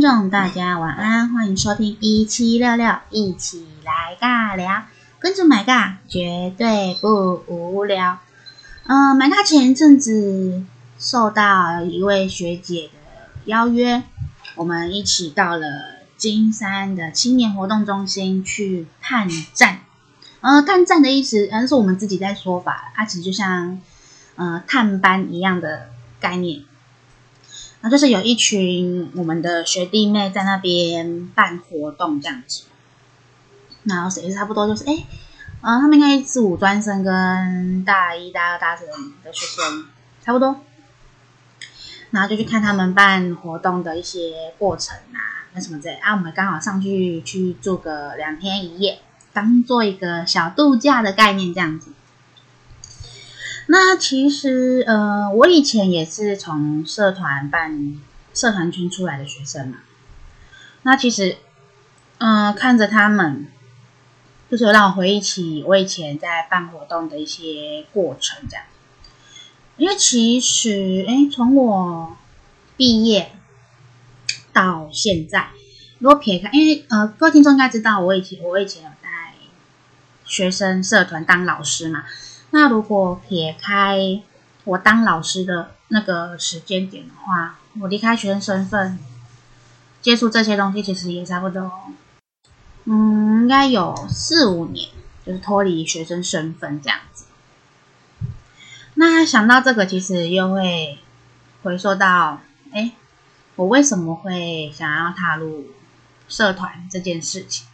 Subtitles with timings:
[0.00, 4.84] 各位听众，大家晚安，欢迎收听一七六六，一起来尬聊，
[5.18, 8.18] 跟着买尬绝对不无聊。
[8.86, 10.64] 嗯、呃，买尬前一阵子
[10.98, 14.02] 受到一位学姐的邀约，
[14.54, 15.66] 我们一起到了
[16.16, 19.80] 金山的青年活动中心去探站。
[20.40, 23.78] 呃，探站的意思，嗯，是我们自己在说法，它其实就像
[24.36, 26.62] 呃探班一样的概念。
[27.82, 32.64] 那就是有一群我们的学弟妹在那边办活动这样子，
[33.84, 35.06] 然后也差不多就是哎，
[35.62, 38.86] 啊、呃，他们应该是五专生跟大一、大二、大三
[39.24, 39.86] 的学生
[40.22, 40.60] 差不多，
[42.10, 49.00] 然后就去看他们办活动的一些过程啊，那什么之类啊，我们刚好上去去住个两天一夜，
[49.32, 51.92] 当做一个小度假的概念这样子。
[53.72, 58.00] 那其实，呃，我以前也是从社团办
[58.34, 59.78] 社团圈出来的学生嘛。
[60.82, 61.36] 那其实，
[62.18, 63.46] 嗯、呃，看着他们，
[64.50, 68.64] 就是让我回忆起我以前在办活动的一些过程，这样。
[69.76, 72.16] 因为其实，哎，从我
[72.76, 73.30] 毕业
[74.52, 75.50] 到现在，
[76.00, 79.34] 如果撇开，因为呃，各位听众应该知道，我以前我以前有在
[80.24, 82.04] 学生社团当老师嘛。
[82.50, 84.22] 那如果撇开
[84.64, 88.98] 我当老师的那个时间点的话，我离开学生身份，
[90.02, 91.70] 接触这些东西其实也差不多，
[92.84, 94.88] 嗯，应该有四五年，
[95.24, 97.24] 就是脱离学生身份这样子。
[98.94, 100.98] 那想到这个，其实又会
[101.62, 102.40] 回溯到，
[102.72, 102.92] 哎，
[103.56, 105.68] 我为什么会想要踏入
[106.28, 107.66] 社团这件事情？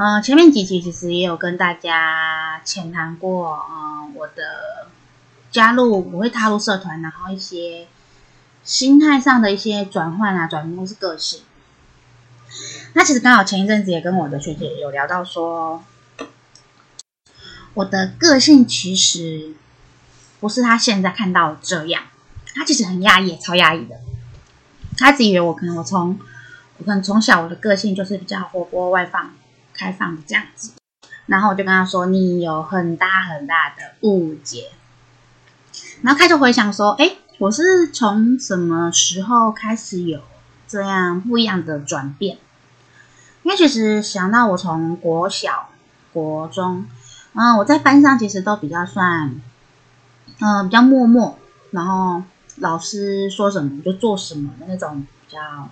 [0.00, 4.86] 嗯、呃，前面几期其实也有跟大家浅谈过，嗯、呃，我的
[5.50, 7.88] 加入，我会踏入社团，然后一些
[8.62, 11.40] 心态上的一些转换啊，转变是个性。
[12.92, 15.82] 那其实刚好前一阵子也跟我的学姐有聊到说，
[17.74, 19.56] 我的个性其实
[20.38, 22.04] 不是她现在看到这样，
[22.54, 23.96] 她其实很压抑，超压抑的。
[24.96, 26.20] 她一直以为我可能我从
[26.76, 29.32] 我可能从小我的个性就是比较活泼外放。
[29.78, 30.72] 开放的这样子，
[31.26, 34.72] 然后我就跟他说：“你有很大很大的误解。”
[36.02, 40.20] 然后开始回想说：“哎，我是从什么时候开始有
[40.66, 42.38] 这样不一样的转变？”
[43.44, 45.70] 因为其实想到我从国小、
[46.12, 46.86] 国中，
[47.34, 49.40] 嗯，我在班上其实都比较算，
[50.40, 51.38] 嗯，比较默默，
[51.70, 52.22] 然后
[52.56, 55.68] 老师说什么就做什么的那种比较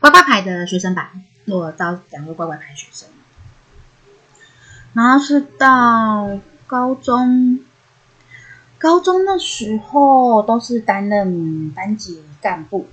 [0.00, 1.12] 乖乖牌的学生吧。
[1.46, 3.08] 我到两个乖乖牌学生。
[4.98, 7.60] 然后是到高中，
[8.80, 12.88] 高中的时候都是担任班级干部。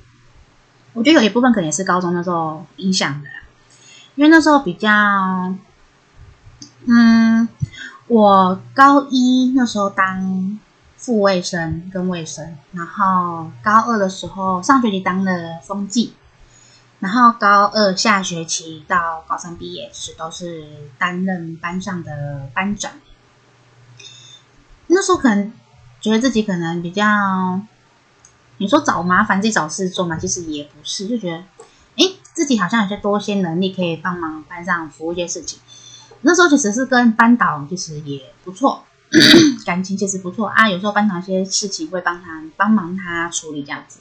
[0.94, 3.30] 我觉得有一部分可能也是高中那时候影响的，
[4.14, 4.88] 因为那时候比较，
[6.86, 7.50] 嗯，
[8.06, 10.60] 我高一那时候当
[10.98, 16.14] 副卫生跟卫生，然后高二的时候上学期当了风纪。
[17.00, 22.92] 然后高二下学期到高三毕业时，都是担任班上的班长。
[24.88, 25.52] 那时候可能
[26.00, 27.60] 觉得自己可能比较，
[28.58, 31.44] 你说找麻烦自己找事做嘛，其实也不是，就觉得，
[31.98, 35.60] 哎，自己好像有些多些能力可以帮忙班上服务一些事情。
[36.22, 38.84] 那时候其实是跟班导其实也不错，
[39.66, 40.70] 感情其实不错啊。
[40.70, 44.00] 有时候班导一些事情会帮他帮忙他处理这样子。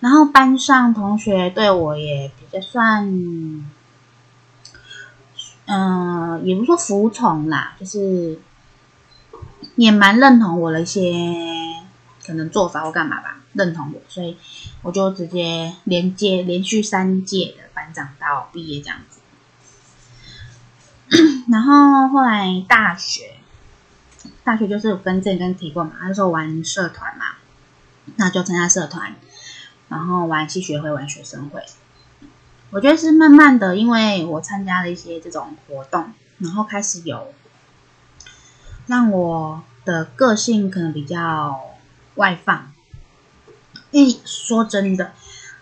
[0.00, 3.06] 然后班上同学对我也比较算，
[5.66, 8.40] 嗯、也不说服从啦，就是
[9.76, 11.12] 也蛮认同我的一些
[12.26, 14.38] 可能做法或干嘛吧，认同我，所以
[14.82, 19.20] 我就直接连接连续三届的班长到毕业这样子。
[21.50, 23.34] 然后后来大学，
[24.44, 27.34] 大学就是跟这跟提过嘛，那时候玩社团嘛，
[28.16, 29.14] 那就参加社团。
[29.90, 31.60] 然后玩系学会，玩学生会，
[32.70, 37.34] 我觉得是慢慢的，因为我参加了一些这种活动，然后开始有
[38.86, 41.60] 让我的个性可能比较
[42.14, 42.72] 外放。
[43.90, 45.10] 因为说真的，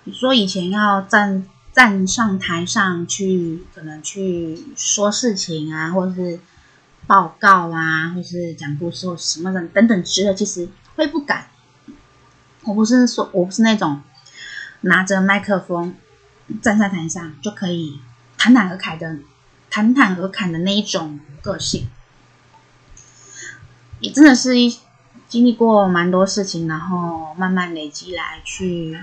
[0.04, 6.38] 你说以前要站站上台上去，可能去说事情啊，或者是
[7.06, 11.46] 报告啊，或是讲故事或什么的等等之类，其实会不敢。
[12.64, 14.02] 我不是说，我不是那种。
[14.82, 15.96] 拿着麦克风
[16.62, 18.00] 站在台上就可以
[18.36, 19.18] 侃侃而侃的、
[19.68, 21.88] 侃侃而侃的那一种个性，
[24.00, 24.78] 也真的是一
[25.28, 28.98] 经历过蛮多事情，然后慢慢累积来去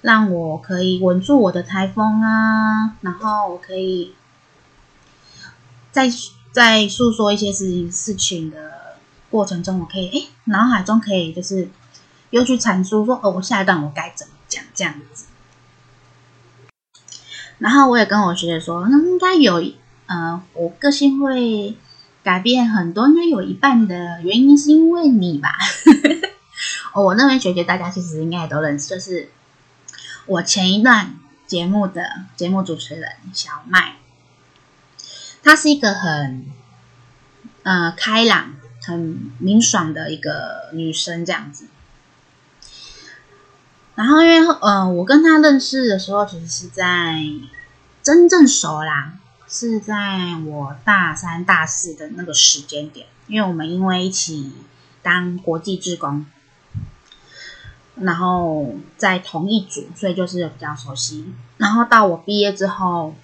[0.00, 4.14] 让我可以稳住我的台风啊，然后我可以
[5.90, 6.08] 在
[6.52, 8.96] 在诉说一些事情事情的
[9.28, 11.68] 过程中，我可以哎，脑海中可以就是
[12.30, 15.26] 又去阐述说，哦，我下一段我该怎么讲这样子。
[17.58, 19.62] 然后我也跟我学姐说，那应该有
[20.06, 21.76] 呃，我个性会
[22.22, 25.56] 改变很多，应该有一半的原因是因为你吧。
[26.94, 29.30] 哦，我那位学姐大家其实应该也都认识，就是。
[30.26, 31.16] 我前一段
[31.46, 33.96] 节目的节目主持人小麦，
[35.42, 36.44] 她是一个很
[37.62, 38.52] 呃开朗、
[38.82, 41.64] 很明爽的一个女生，这样子。
[43.98, 47.20] 然后因为呃，我跟他认识的时候，其实是在
[48.00, 49.14] 真正熟啦，
[49.48, 54.52] 是在我大三、大四的那个时间点，因为我们因为一起
[55.02, 56.24] 当国际志工。
[57.96, 61.32] 然后在同一组，所以就是比较熟悉。
[61.56, 63.16] 然后到我毕业之后，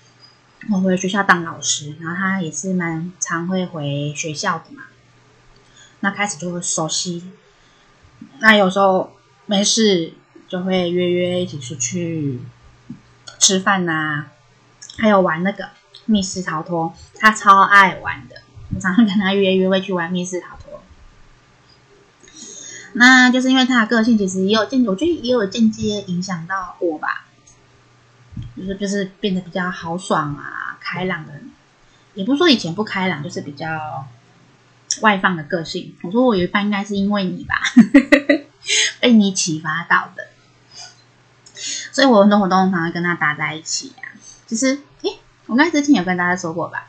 [0.73, 4.83] 我回学校当老师，然后他也是蛮常会回学校的嘛。
[6.01, 7.31] 那开始就会熟悉。
[8.41, 9.13] 那有时候
[9.47, 10.15] 没事
[10.55, 12.39] 就会约约一起出去
[13.41, 14.27] 吃饭呐、啊，
[14.99, 15.71] 还有玩那个
[16.05, 18.37] 密室逃脱，他超爱玩的。
[18.73, 20.81] 我常常跟他约约会去玩密室逃脱。
[22.93, 27.27] 那就是因为他的个性，其实也有间，我觉得也有间接影响到我吧，
[28.57, 31.33] 就是就是变得比较豪爽啊、开朗的，
[32.15, 34.07] 也不是说以前不开朗，就是比较
[35.01, 35.97] 外放的个性。
[36.03, 37.61] 我说我有一半应该是因为你吧，
[39.03, 40.29] 被你启发到的，
[41.95, 44.03] 所以我很多活动常常跟他搭在一起啊。
[44.49, 46.89] 其实，诶，我刚才之前有跟大家说过吧，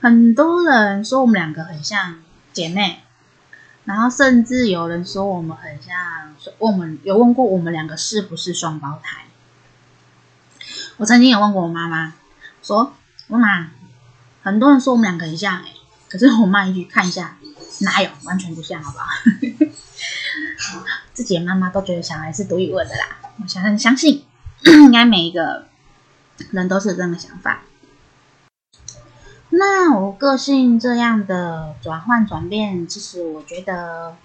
[0.00, 2.16] 很多人说我们两个很像
[2.54, 3.02] 姐妹。
[3.84, 5.94] 然后甚至有人说我们很像，
[6.58, 9.24] 问我们有问过我们两个是不是双胞胎。
[10.98, 12.12] 我曾经有问过我妈妈，
[12.62, 12.94] 说
[13.28, 13.70] 妈妈，
[14.42, 15.72] 很多人说我们两个很像哎，
[16.08, 17.38] 可是我妈一句看一下，
[17.80, 19.06] 哪有，完全不像，好不好？
[21.14, 24.24] 自己的妈妈都觉得小孩是独一无二的啦，我相信相信，
[24.64, 25.66] 应该每一个
[26.50, 27.62] 人都是这样的想法。
[29.50, 34.16] 那我个性这样的转换转变，其实我觉得，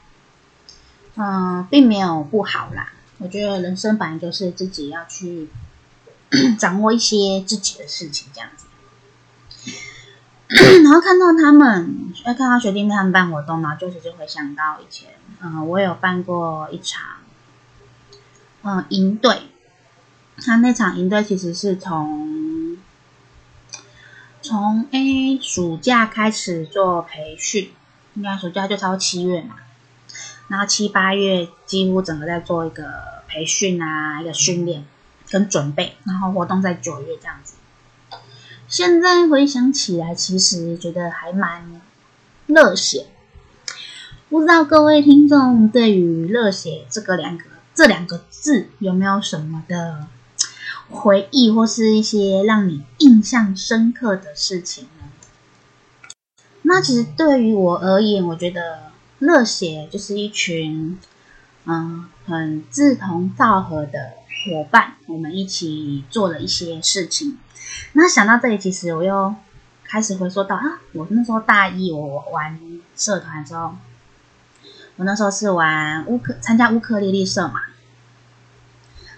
[1.16, 2.92] 嗯、并没有不好啦。
[3.20, 5.50] 我觉得人生本来就是自己要去
[6.60, 8.66] 掌握一些自己的事情，这样子。
[10.84, 15.12] 然后看到他们，看到学弟妹他们办活动嘛，就是就会想到以前，
[15.42, 17.02] 嗯、呃，我有办过一场，
[18.64, 19.44] 嗯、营队。
[20.38, 22.78] 他那场营队其实是从。
[24.46, 27.72] 从 A 暑假开始做培训，
[28.16, 29.56] 应该暑假就超七月嘛，
[30.50, 34.84] 然后七八月几乎整个在做一个培训啊，一个训练
[35.30, 37.56] 跟准备，然后活动在九月这样子。
[38.68, 41.80] 现在回想起来，其实觉得还蛮
[42.46, 43.08] 热血。
[44.28, 50.08] 不知道各位听众对于“热血”这个两个这两个字有没有什么的？
[50.90, 55.06] 回忆或是一些让你印象深刻的事情呢？
[56.64, 61.00] 那其实对于我而言，我觉得热血就是一群
[61.64, 64.14] 嗯很志同道合的
[64.46, 67.40] 伙伴，我们一起做了一些事情。
[67.94, 69.34] 那想到这里，其实我又
[69.84, 72.60] 开始回溯到啊，我那时候大一，我玩
[72.96, 73.74] 社团的时候，
[74.96, 77.62] 我那时候是玩乌克参加乌克丽丽社嘛。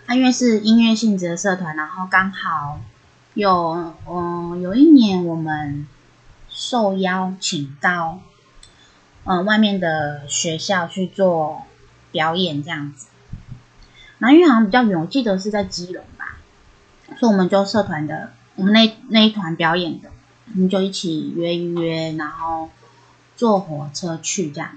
[0.08, 2.79] 他因为是音乐性质的社团，然后刚好
[3.34, 5.88] 有嗯有一年我们
[6.48, 8.20] 受邀请到
[9.24, 11.63] 嗯外面的学校去做
[12.12, 13.08] 表演这样子，
[14.20, 16.38] 然后因为好像比较远，我记得是在基隆吧，
[17.17, 20.12] 所以我们就社团的我们那那一团表演的，
[20.53, 22.70] 我们就一起约一约，然后
[23.36, 24.70] 坐火车去这样。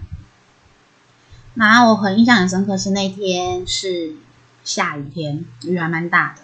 [1.58, 4.16] 然后我很印象很深刻是那天是。
[4.64, 6.42] 下雨天，雨还蛮大的。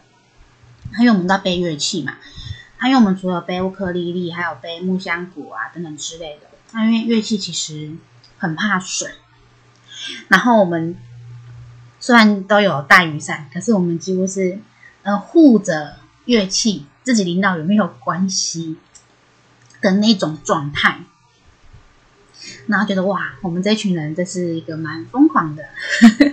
[0.94, 2.14] 还有我们都要背乐器嘛，
[2.78, 6.46] 还有我们除了背乌克丽丽，还有背木箱鼓啊等等之类的。
[6.72, 7.92] 那因为乐器其实
[8.38, 9.10] 很怕水，
[10.28, 10.96] 然后我们
[12.00, 14.58] 虽然都有带雨伞，可是我们几乎是
[15.02, 18.78] 呃护着乐器，自己淋到有没有关系
[19.82, 21.00] 的那种状态。
[22.66, 26.32] 然后觉得哇，我们这群人这是一个蛮疯狂的，呵 呵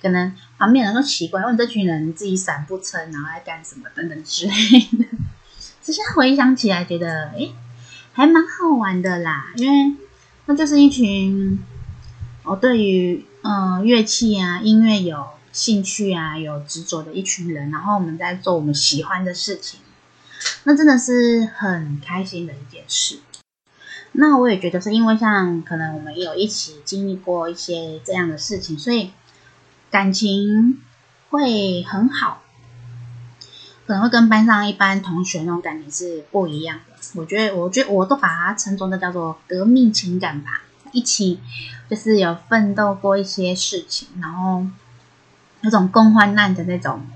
[0.00, 5.04] 可能旁边人都奇怪，问这群人自己伞不撑，然后在干什么等等之类的。
[5.80, 7.52] 其实回想起来，觉得诶
[8.12, 9.96] 还蛮好玩的啦，因为
[10.46, 11.58] 那就是一群
[12.44, 19.80] 我对于嗯乐器啊音乐有兴趣啊，有执着的一群人，然后我们在做我们喜欢的事情，
[20.64, 23.20] 那真的是很开心的一件事。
[24.12, 29.12] 那我也觉得是因为像可能我们有一起经历过一些这样的事情，所以
[29.90, 30.80] 感情
[31.30, 32.42] 会很好，
[33.86, 36.96] 可能会跟班上一般同学那种感觉是不一样的。
[37.14, 41.38] 我觉得，我觉得我都把它称作那叫做革命情感吧，一起
[41.88, 44.66] 就是有奋斗过一些事情，然后
[45.60, 47.06] 有种共患难的那种，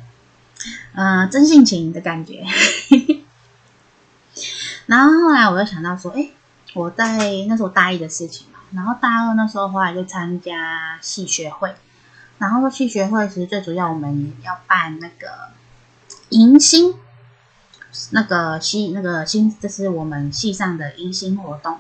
[0.94, 2.44] 呃，真性情的感觉。
[4.86, 6.28] 然后后来我又想到说，哎。
[6.74, 11.74] 我在那时候大一的事情嘛，然后大二那时候后来就参加系学会，
[12.38, 15.50] 然后说系学会其实最主要我们要办那个
[16.30, 16.94] 迎新，
[18.12, 21.78] 那个系那个新，这是我们系上的迎新活动。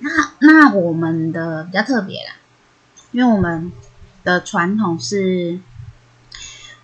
[0.00, 2.34] 那那我们的比较特别啦，
[3.12, 3.72] 因为我们
[4.22, 5.60] 的传统是，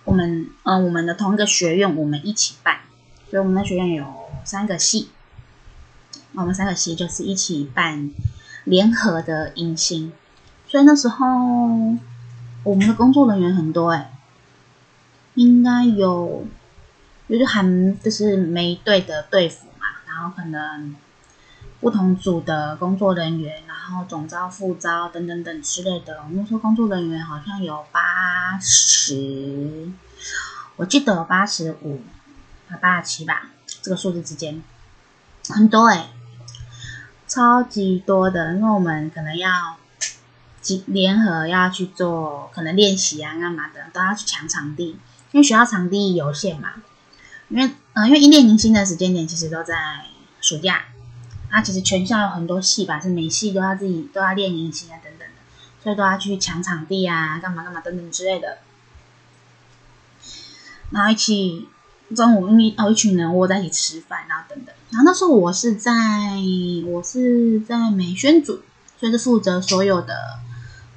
[0.05, 2.79] 我们呃我们的同一个学院我们一起办，
[3.29, 4.05] 所以我们的学院有
[4.43, 5.11] 三个系。
[6.37, 8.11] 我们三个系就是一起办
[8.65, 10.11] 联合的迎新，
[10.67, 11.25] 所以那时候
[12.63, 14.11] 我们的工作人员很多哎，
[15.35, 16.45] 应该有，
[17.29, 17.63] 就是还
[18.03, 20.95] 就是每队的队服嘛，然后可能
[21.79, 26.21] 不同组的工作人员，然后总招、副招等等等之类的。
[26.23, 29.89] 我们那时候工作人员好像有八十，
[30.75, 32.01] 我记得有八十五
[32.67, 33.51] 和八十七吧，
[33.81, 34.61] 这个数字之间
[35.49, 36.09] 很多哎。
[37.35, 39.75] 超级多的，因为我们可能要
[40.61, 44.97] 集联合要去做，可能练习啊、干嘛的，都要去抢场地，
[45.33, 46.75] 因为学校场地有限嘛。
[47.49, 49.75] 因为，嗯、因为一练迎新的时间点其实都在
[50.39, 50.85] 暑假，
[51.49, 55.33] 啊，其实全校有很多系吧，是每系都要自己都要练迎新啊等等的，
[55.83, 58.59] 所以都要去抢场地啊、干嘛干嘛等等之类的，
[60.91, 61.67] 然后一起。
[62.13, 64.75] 中午因为哦一群人窝在一起吃饭，然后等等。
[64.91, 65.91] 然后那时候我是在
[66.85, 68.61] 我是在美宣组，
[68.99, 70.13] 所以是负责所有的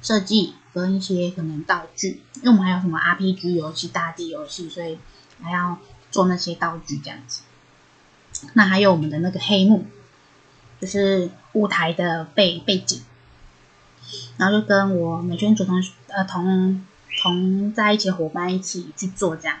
[0.01, 2.21] 设计跟一些可能道具。
[2.35, 4.99] 因为我们还有什么 RPG 游戏、大地游戏，所以
[5.41, 5.77] 还要
[6.11, 7.41] 做那些道具这样子。
[8.53, 9.85] 那还有我们的那个黑幕，
[10.79, 13.01] 就是舞台的背背景。
[14.37, 16.85] 然后就跟我美宣组同呃同
[17.21, 19.57] 同在一起伙伴一起去做这样。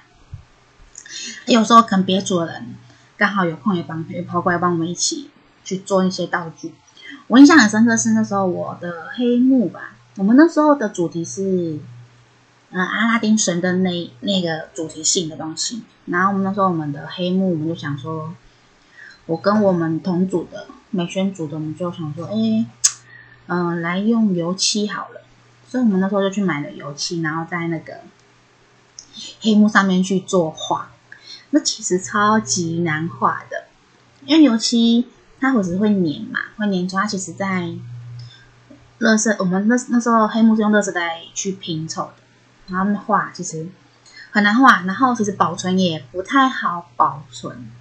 [1.45, 2.75] 有时候可能别组的人
[3.17, 5.29] 刚好有空也帮，也跑过来帮我们一起
[5.63, 6.73] 去做一些道具。
[7.27, 11.79] 我印象很深刻是那时候我的黑幕吧，我们那时候的主题是，
[12.71, 15.83] 呃，阿拉丁神灯那那个主题性的东西。
[16.05, 18.33] 然后我们那时候我们的黑幕，我们就想说，
[19.25, 22.65] 我跟我们同组的美宣组的，我们就想说，哎，
[23.47, 25.21] 嗯、来用油漆好了。
[25.67, 28.01] 所以我们那时候就去买了油漆，然后在那个
[29.41, 30.91] 黑幕上面去作画。
[31.51, 33.65] 那其实超级难画的，
[34.25, 35.07] 因为油漆
[35.39, 36.95] 它或者会粘嘛，会粘住。
[36.95, 37.73] 它其实，在
[38.99, 43.67] 乐色我们那那时候黑幕是用乐色袋去拼凑的，然后画其实
[44.31, 47.71] 很难画，然后其实保存也不太好保存，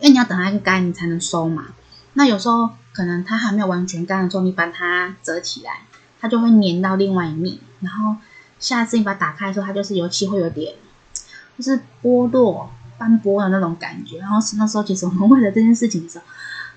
[0.00, 1.66] 因为你要等它干你才能收嘛。
[2.14, 5.82] 那有时候可能它还没有完全干的时候，你把它折起来，
[6.20, 8.16] 它就会粘到另外一面，然后
[8.58, 10.74] 下次你把它打开的时候，它就是油漆会有点。
[11.56, 16.24] 就是剥落、斑驳的那种感觉，然后是那时候其实我们 为了这件事情的时候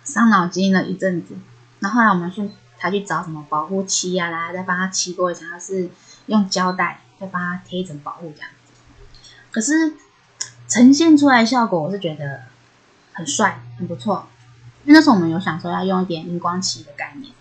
[0.03, 1.35] 伤脑筋了一阵子，
[1.79, 5.89] 然后后来我们去才去找什么保护漆啊来，再帮他漆过一层，他是
[6.27, 8.73] 用胶带再帮他贴一层保护这样子。
[9.51, 9.93] 可是
[10.67, 12.41] 呈现出来的效果，我是觉得
[13.13, 14.27] 很帅，很不错。
[14.83, 17.31] 因为那时候我们有想说要用一点荧光漆的概念，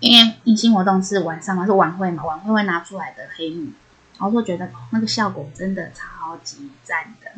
[0.00, 3.70] 因为迎新活动是晚上嘛，是晚会嘛，晚会会拿出来的黑幕。
[4.18, 7.30] 然后就觉得那个效果真的超级赞的，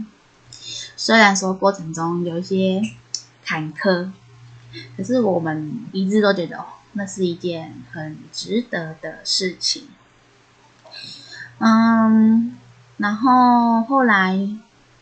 [0.97, 2.81] 虽然说过程中有一些
[3.45, 4.11] 坎坷，
[4.97, 9.89] 可是我们一直都觉得哦，那是一件很值得的事情。
[11.59, 12.57] 嗯，
[12.97, 14.39] 然后后来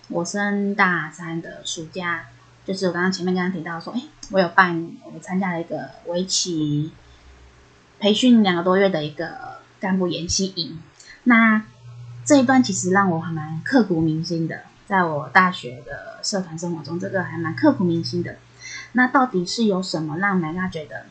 [0.09, 2.27] 我升大三的暑假，
[2.67, 6.91] 就是我刚刚前面刚刚提到说，哎，我有办，我参加了一个围棋
[8.01, 10.83] 培训两个多月的一个干部研习营。
[11.29, 11.63] 那
[12.25, 18.37] 这一段其实让我还蛮刻骨铭心的，在我大学的社团生活中，这个还蛮刻骨铭心的。
[18.93, 21.05] 那到底是有什么让奶奶觉得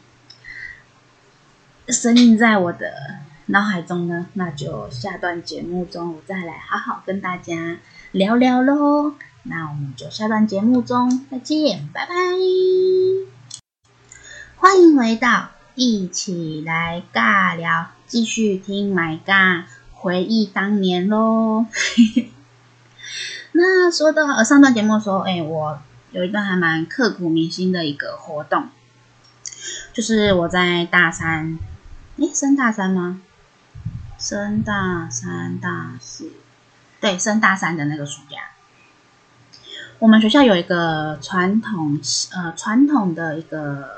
[1.93, 4.25] 深印在我的脑海中呢？
[4.33, 7.77] 那就下段节目中我再来好好跟大家
[8.12, 9.13] 聊聊喽。
[9.43, 12.15] 那我们就下段节目中再见，拜拜！
[14.57, 19.76] 欢迎回到一起来尬聊，继续听 My God。
[20.00, 21.66] 回忆当年喽。
[23.54, 25.80] 那说到呃上段节目的时候，哎，我
[26.12, 28.70] 有一段还蛮刻骨铭心的一个活动，
[29.94, 31.58] 就是我在大三，
[32.20, 33.22] 哎，升大三吗？
[34.20, 36.32] 升大三、大四，
[37.00, 38.38] 对，升大三的那个暑假，
[40.00, 42.00] 我们学校有一个传统
[42.34, 43.89] 呃传统的一个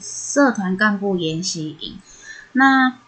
[0.00, 1.98] 社团干部研习营，
[2.52, 2.98] 那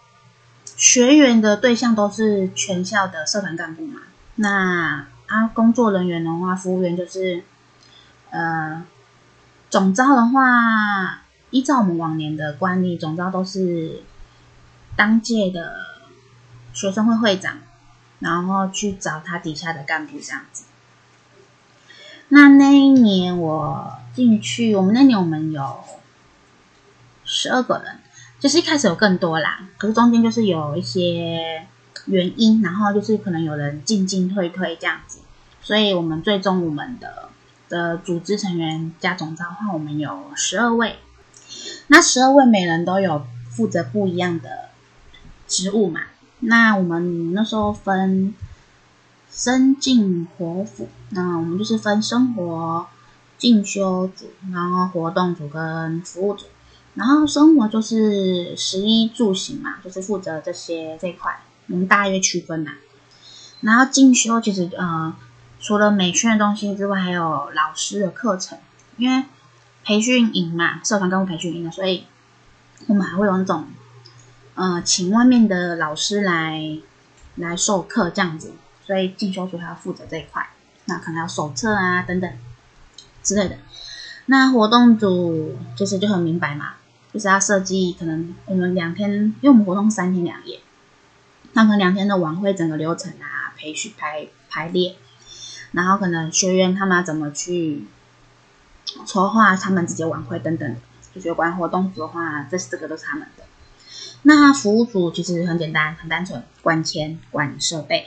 [0.76, 4.02] 学员的对象都是全校的社团干部嘛，
[4.37, 5.06] 那。
[5.26, 7.42] 啊，工作人员的话，服务员就是，
[8.30, 8.85] 呃，
[9.68, 14.04] 总招的话，依照我们往年的惯例，总招都是
[14.95, 15.78] 当届的
[16.73, 17.59] 学生会会长，
[18.21, 20.66] 然后去找他底下的干部这样子。
[22.28, 25.80] 那那一年我进去，我们那年我们有
[27.25, 27.99] 十二个人，
[28.38, 31.66] 就是一开始有更多啦，可是中间就是有一些。
[32.09, 35.19] 原因，然后就是可能有人进进退退这样子，
[35.61, 37.31] 所以我们最终我们的
[37.69, 41.00] 的组织成员加总召的话，我们有十二位。
[41.88, 44.69] 那十二位每人都有负责不一样的
[45.49, 46.02] 职务嘛。
[46.38, 48.33] 那我们那时候分
[49.28, 52.87] 生进活辅，那我们就是分生活
[53.37, 56.47] 进修组，然后活动组跟服务组。
[56.96, 61.40] 然后生活就是食衣住行嘛，就是负责这些这一块。
[61.68, 62.72] 我们大约区分呐，
[63.60, 65.14] 然后进修其实呃，
[65.60, 68.58] 除了美训的东西之外，还有老师的课程，
[68.96, 69.24] 因为
[69.84, 72.04] 培训营嘛，社团干部培训营的，所以
[72.86, 73.66] 我们还会有那种
[74.54, 76.78] 呃，请外面的老师来
[77.34, 78.52] 来授课这样子，
[78.86, 80.48] 所以进修组还要负责这一块，
[80.87, 82.32] 那可能要手册啊等等
[83.22, 83.59] 之类的。
[84.26, 86.74] 那活动组其实就很明白嘛，
[87.16, 90.61] 就是要设计可能我们两天，因为我们活动三天两夜。
[91.55, 94.96] 那可能两天的晚会整个流程啊，培训排排练，
[95.72, 97.87] 然后可能学员他们要怎么去
[99.07, 100.76] 筹划他们自己晚会等等，
[101.14, 103.44] 就是有关活动组的话，这这个都是他们的。
[104.24, 108.07] 那服务组其实很简单，很单纯，管钱管设备。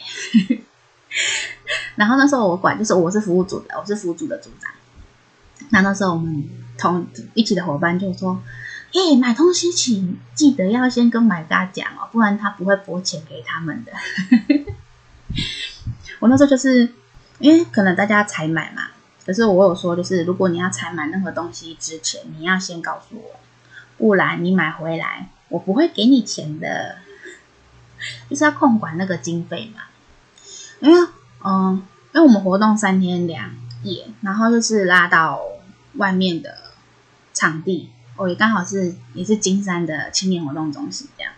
[1.95, 4.71] 然后那时候我管，就是我是服务组的，我是服务组的组长。
[5.69, 8.39] 那那时候我们同一起的伙伴就说。
[8.91, 13.91] 哎，买东西请记得要先跟买家讲哦，不然他不会拨钱给他们的。
[16.19, 16.91] 我那时候就是
[17.37, 18.87] 因为可能大家采买嘛，
[19.25, 23.39] 可是我有说，就是如果你要采买任何东西之前，你要先告诉我，
[23.97, 26.97] 不然你买回来我不会给你钱的，
[28.27, 29.83] 就是要控管那个经费嘛。
[30.79, 31.09] 因为
[31.45, 33.51] 嗯，因为我们活动三天两
[33.83, 35.41] 夜，然后就是拉到
[35.97, 36.57] 外面的
[37.33, 37.91] 场地。
[38.19, 41.31] 我也刚好是也是金山的青年活动中心这样，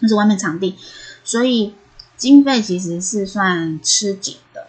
[0.00, 0.76] 那是外面场地，
[1.24, 1.74] 所以
[2.18, 4.68] 经费其实是算吃紧的，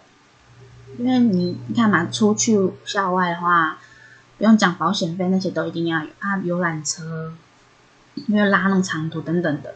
[0.98, 3.78] 因为你你看嘛，出去校外的话，
[4.38, 7.34] 不用讲保险费那些都一定要有啊，游览车，
[8.14, 9.74] 因为拉那种长途等等的，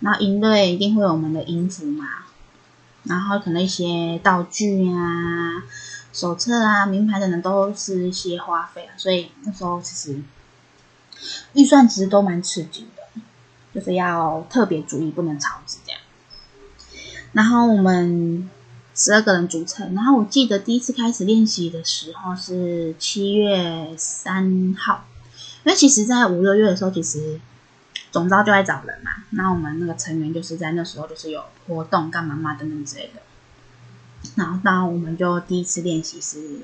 [0.00, 2.06] 然后营队一定会有我们的营服嘛，
[3.02, 5.62] 然后可能一些道具啊、
[6.14, 10.22] 手册啊、名牌等等都是一些花费啊，所以那时候其实。
[11.54, 13.20] 预算其实都蛮吃紧的，
[13.74, 16.00] 就是要特别注意，不能超支这样。
[17.32, 18.48] 然后我们
[18.94, 25.04] 十二个人组成，然后我记得第一次开始练习的时候是七月三号，
[25.64, 27.40] 因为其实在五六月的时候，其实
[28.10, 29.10] 总招就在找人嘛。
[29.30, 33.20] 那我们那个成员就是在那时候就是有活动干嘛嘛等等之类的。
[34.34, 36.60] 然后到我们就第一次练习是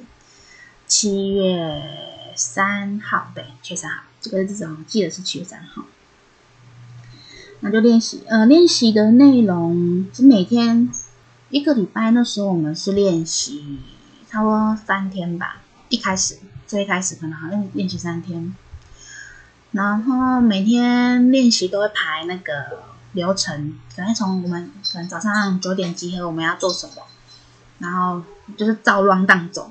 [0.86, 4.02] 七月三号，对，七月三号。
[4.24, 5.84] 这个日子我记得是七月三号，
[7.60, 8.22] 那就练习。
[8.26, 10.90] 呃，练习的内容是每天
[11.50, 12.10] 一个礼拜。
[12.10, 13.80] 那时候我们是练习
[14.26, 15.60] 差不多三天吧。
[15.90, 18.54] 一开始最一开始可能好像练习三天，
[19.72, 22.82] 然后每天练习都会排那个
[23.12, 27.02] 流程，可能从我们可能早上九点集合，我们要做什么，
[27.78, 28.22] 然后
[28.56, 29.70] 就是照 rundown 走。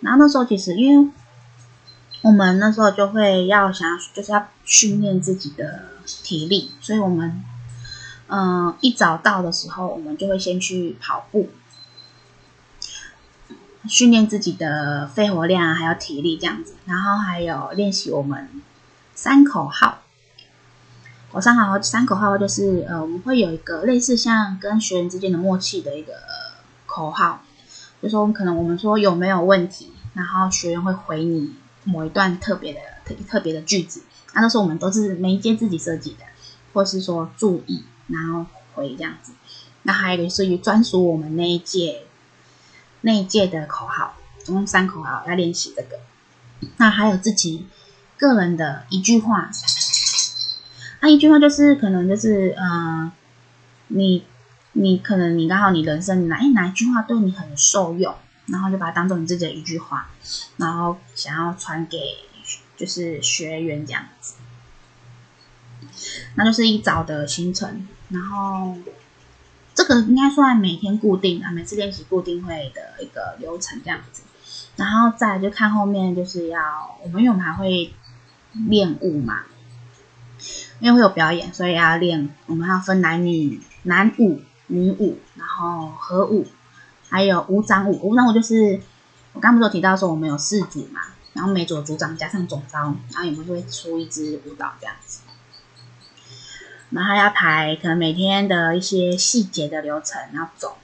[0.00, 1.10] 然后那时候其实因为。
[2.20, 7.44] 我们那时候就会要想要，就是要训练自己的体力，所以我们，
[8.26, 11.48] 嗯、一早到的时候，我们就会先去跑步，
[13.88, 18.48] 训练自己的肺活量还有体力这样子，然后还有练习我们
[19.14, 19.98] 三口号。
[21.30, 26.14] 我三口号，三口号就是呃，我们会有一个类似像跟学员之间的默契的一个
[26.84, 27.42] 口号，
[28.02, 31.54] 就说可能我们说有没有问题，然后学员会回你。
[31.88, 34.02] 某一段特别的特特别的句子，
[34.34, 36.24] 那都是我们都是每一届自己设计的，
[36.72, 39.32] 或是说注意，然后回这样子。
[39.82, 42.02] 那还有一个是专属我们那一届
[43.00, 46.00] 那一届的口号，总共三口号要练习这个。
[46.76, 47.66] 那还有自己
[48.16, 49.50] 个人的一句话，
[51.00, 53.12] 那一句话就是可能就是嗯、呃，
[53.88, 54.24] 你
[54.72, 58.14] 你可能你刚好你人生哪哎哪一句话对你很受用，
[58.50, 60.08] 然后就把它当做你自己的一句话，
[60.56, 61.98] 然后想要传给
[62.76, 64.34] 就是学员这样子。
[66.34, 68.76] 那就是一早的行程，然后
[69.74, 74.22] 这个应该算每天固定的，每次练习固定会的一个流程这样子。
[74.76, 77.92] 然后再就看后面，就是要我们因为我们还会
[78.68, 79.42] 练舞嘛，
[80.78, 82.30] 因为会有表演，所以要练。
[82.46, 86.46] 我们要分男女、男舞、女舞，然后合舞，
[87.08, 87.98] 还有五掌舞。
[88.08, 88.80] 无掌舞就是
[89.32, 91.00] 我刚不是有提到说我们有四组嘛，
[91.32, 95.20] 然后每组组长加上总招，然后我们就会出一支舞蹈这样子。
[96.90, 100.78] 然后要排可能每天的一些细节的流程，要走，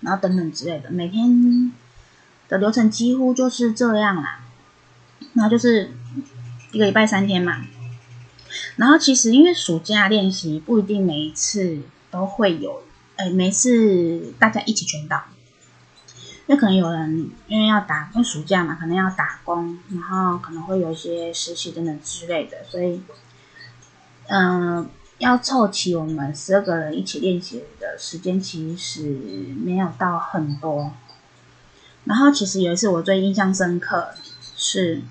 [0.00, 0.90] 然后等等之类的。
[0.90, 1.72] 每天
[2.48, 4.40] 的流程几乎就是这样啦。
[5.32, 5.92] 然后就是
[6.72, 7.64] 一个礼拜三天嘛。
[8.76, 11.78] 然后其实因为暑假练习不一定每一次
[12.10, 12.82] 都会有，
[13.16, 15.24] 哎，每次大家一起全到。
[16.46, 23.02] 因为可能有人因为要打，因为暑假嘛，可能要打工，然后可能会有一些实习等等之类的，所以，
[24.28, 29.02] 嗯、要凑齐我们十二个人一起练习的时间，其实
[29.60, 30.92] 没有到很多。
[32.04, 34.14] 然后，其实有一次我最印象深刻
[34.56, 35.02] 是，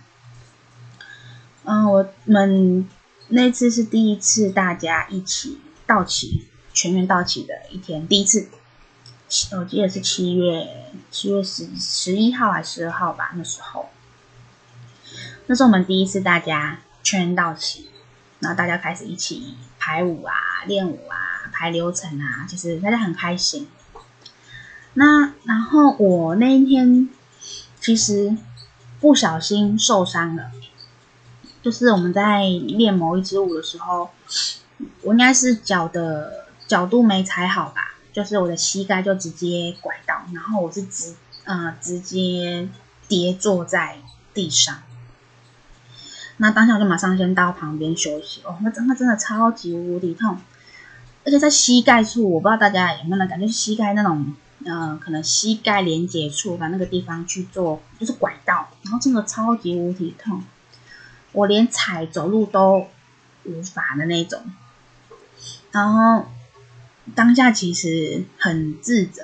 [1.66, 2.88] 嗯，我们
[3.28, 8.48] 那次是第一次大家一起到齐，全员到齐的一天，第一次，
[9.58, 13.90] 我记得是七月七月十十一号还是十二号吧，那时候，
[15.48, 17.90] 那是我们第一次大家全员到齐。
[18.42, 20.34] 然后大家开始一起排舞啊、
[20.68, 23.68] 练舞啊、排流程啊，其实大家很开心。
[24.94, 27.10] 那然后我那一天
[27.80, 28.38] 其实
[29.00, 30.52] 不小心受伤了，
[31.64, 34.12] 就是我们在练某一支舞的时候，
[35.02, 42.70] 我应该是脚的角度没踩好吧，就是我的膝盖就直接拐到，然后我是直呃直接
[43.10, 43.98] 跌坐在
[44.34, 44.84] 地上。
[46.38, 50.38] 那当下我就马上先到旁边休息哦，那真的真的超级无敌痛，
[51.26, 60.42] 而且在膝盖处，我不知道大家有没有感觉，膝盖那种，呃，可能膝盖连接处把那个地方去做，就是拐到，然后真的超级无敌痛，
[61.34, 62.88] 我连踩走路都
[63.44, 64.42] 无法的那种，
[65.72, 66.26] 然后
[67.14, 69.22] 当下其实很自责，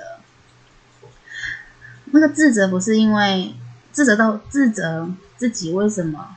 [2.06, 3.54] 那个自责不是因为
[3.90, 6.36] 自责到自责自己为什么。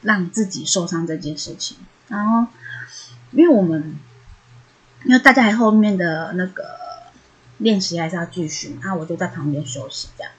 [0.00, 2.46] 让自己受伤这件事情，然后
[3.32, 3.98] 因为我们
[5.04, 6.62] 因为大家还后面的那个
[7.58, 10.32] 练习还是要继续，然后我就在旁边休息这样，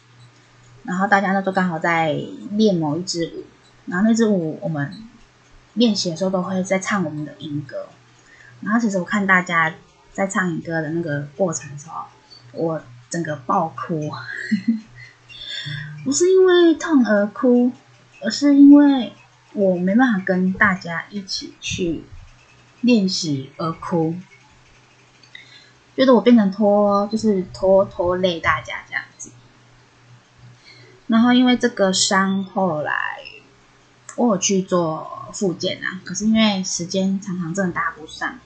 [0.84, 2.14] 然后大家呢都刚好在
[2.52, 3.44] 练某一支舞，
[3.86, 4.94] 然后那支舞我们
[5.74, 7.90] 练习的时候都会在唱我们的音歌，
[8.62, 9.76] 然后其实我看大家
[10.14, 12.06] 在唱歌的那个过程的时候，
[12.54, 14.12] 我整个爆哭，
[16.04, 17.72] 不是因为痛而哭，
[18.22, 19.14] 而是因为。
[19.54, 22.04] 我没办法跟大家一起去
[22.82, 24.16] 练习而哭，
[25.96, 29.32] 觉得我变成拖，就是拖拖累大家这样子。
[31.08, 32.94] 然后因为这个伤，后来
[34.18, 38.38] 我有去做复健啊，可是因为时间常常真的搭不上，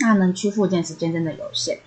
[0.00, 1.78] 那能去复健时间真的有限，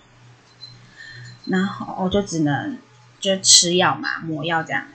[1.45, 2.77] 然后我就只能
[3.19, 4.87] 就吃药嘛，抹药这样。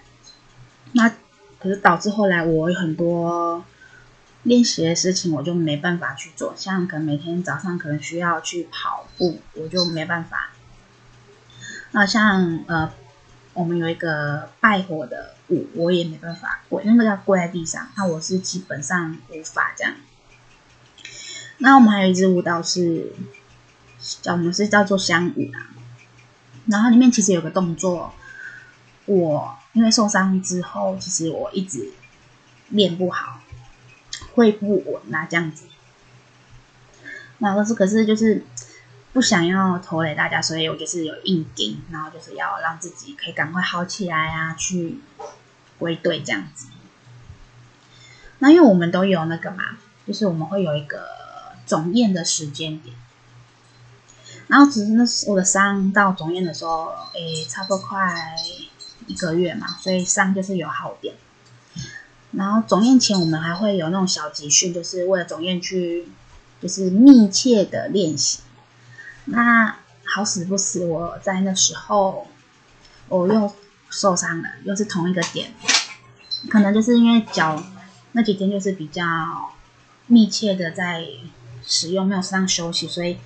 [0.93, 1.13] 那。
[1.61, 3.65] 可是导致后来我有很多
[4.45, 6.55] 练习的事情，我就没办法去做。
[6.57, 10.51] 像可能每天早上可能需要去跑步，我就没办法。
[11.91, 12.93] 那像呃，
[13.55, 19.95] 我们有一个拜火的舞，我也没办法跪，因为要跪在地上，那我是基本上无法这样。
[21.59, 23.13] 那我们还有一支舞蹈是
[24.23, 25.71] 叫我们是叫做香舞啊，
[26.67, 28.13] 然后里面其实有个动作，
[29.07, 29.55] 我。
[29.75, 31.93] 因为受伤之后，其实我一直
[32.71, 33.41] 练不好，
[34.35, 35.67] 会不稳啊，这样子。
[37.37, 38.45] 那可是可是就是
[39.13, 44.99] 不想要拖累大家，所以我就是有硬顶，然后就是要让自己可以赶快好起来啊，去
[45.79, 46.67] 归队这样子。
[48.41, 49.77] 那因为我们都有那个嘛，
[50.09, 51.07] 就是我们会有一个
[51.69, 52.97] 总验的时间点，
[54.49, 58.35] 然后只是那我的伤到总验的时候，诶，差不多快。
[59.07, 61.15] 一个月嘛，所以伤就是有好点。
[62.33, 66.07] 然后总验前我们还会有那种小集训，就是为了总验去，
[66.61, 68.41] 就是密切的练习。
[69.25, 72.27] 那好死不死，我在那时候
[73.09, 73.51] 我又
[73.89, 75.55] 受伤了，又是同一个点，
[76.51, 77.63] 可能就是因为脚
[78.13, 79.05] 那几天就是比较
[80.07, 81.07] 密切的在
[81.69, 83.19] 使用，没有适当休息，所以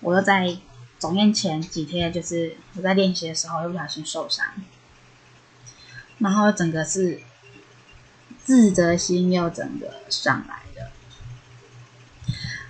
[0.00, 0.56] 我又在
[0.98, 4.46] 总验前几天，就是我在练习的时候又不小心受伤，
[6.18, 7.20] 然后整个是
[8.44, 10.90] 自责心又整个上来的，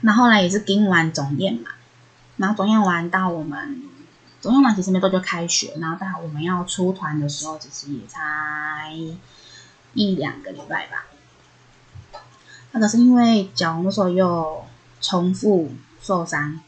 [0.01, 1.71] 那后，来也是跟完总验嘛。
[2.37, 3.83] 然后总验完到我们
[4.41, 8.95] 总验完其实没多久开学，然后到我们要出团的时候，其实也才
[9.95, 11.07] 一两个礼拜吧。
[12.71, 14.65] 那可是因为脚那时候又
[15.01, 16.61] 重复受伤，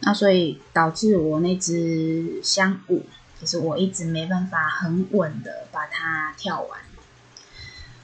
[0.00, 3.04] 那所以导致我那只香舞，
[3.38, 6.80] 其实我一直没办法很稳的把它跳完。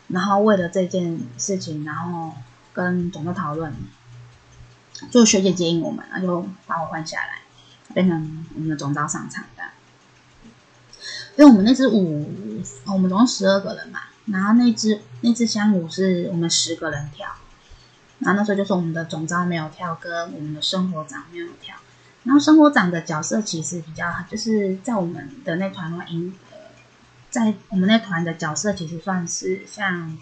[0.09, 2.35] 然后为了这件事情，然后
[2.73, 3.75] 跟总队讨论。
[5.11, 7.41] 就学姐接应我们，然后就把我换下来，
[7.95, 9.63] 变成我们的总招上场的。
[11.37, 12.31] 因为我们那支舞，
[12.85, 17.35] 我们总共十二个人嘛，然后那支那支香舞是我们十个人跳，
[18.21, 21.75] 然后那时候就是我们的总召没有跳，跟我们的生活长没有跳。
[22.25, 26.59] 然后生活长的角色其实比较，就是在我们的那团的话，呃，
[27.31, 30.17] 在我们那团的角色其实算是像，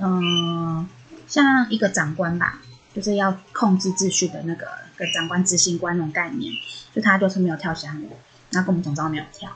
[0.00, 0.88] 嗯、
[1.26, 2.60] 像一个长官吧。
[2.94, 6.54] 就是要控制秩序的那个个长官执行官那种概念，
[6.94, 8.16] 就他就是没有跳香舞，
[8.52, 9.50] 然后跟我们总召没有跳，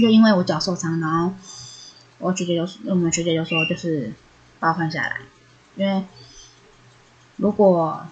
[0.00, 1.34] 就因为我脚受伤，然后
[2.18, 4.12] 我学姐就我们学姐就说就是
[4.60, 5.16] 把我换下来，
[5.74, 6.04] 因为
[7.36, 8.06] 如果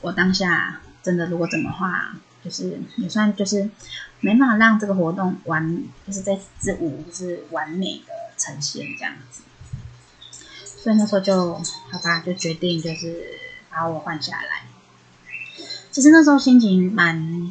[0.00, 3.70] 我当下真的如果怎么话，就是也算就是
[4.20, 9.42] 没办法让这个活动完，就是这支舞就是完美的呈现这样子。
[10.64, 11.54] 所以那时候就
[11.90, 14.62] 好吧，就决定就是把我换下来。
[15.90, 17.50] 其实那时候心情蛮，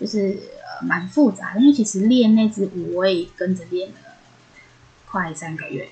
[0.00, 3.96] 就是呃蛮复杂，因为其实练那支舞我也跟着练了
[5.06, 5.90] 快三个月，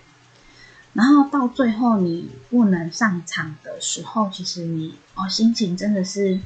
[0.97, 6.41] 然后到最后你不能上场的时候，其实你哦心情真的是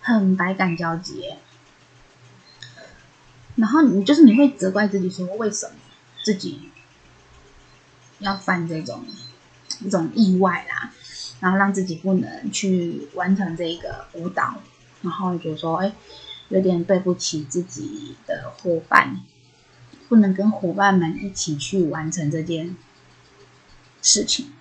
[0.00, 1.30] 很百感交集。
[3.56, 5.72] 然后你就是你会责怪自己说，为什么
[6.22, 6.68] 自己
[8.18, 9.04] 要犯这种。
[9.80, 10.92] 一种意外啦，
[11.40, 14.60] 然后让自己不能去完成这个舞蹈，
[15.00, 15.92] 然后就说，哎，
[16.50, 19.22] 有点对不起自己的伙伴，
[20.08, 22.76] 不能跟伙伴们一起去完成这件
[24.02, 24.52] 事情。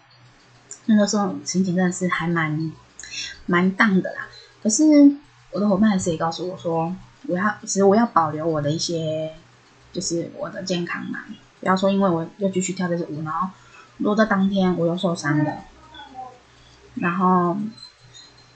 [0.86, 2.72] 那个时候心情真的是还蛮
[3.46, 4.28] 蛮荡的啦。
[4.64, 4.84] 可是
[5.52, 6.96] 我的伙伴还是也告诉我说，
[7.28, 9.34] 我要其实我要保留我的一些，
[9.92, 11.26] 就是我的健康嘛，
[11.60, 13.50] 不要说因为我又继续跳这支舞，然后。
[13.98, 15.58] 如果在当天我又受伤了，
[16.96, 17.56] 然后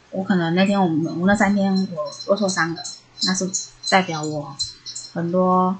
[0.09, 2.81] 我可能那天我们我那三天我又受伤了，
[3.25, 3.47] 那是
[3.87, 4.55] 代表我
[5.13, 5.77] 很多